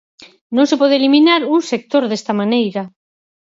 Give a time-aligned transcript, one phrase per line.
[0.55, 2.83] Non se pode eliminar un sector desta maneira.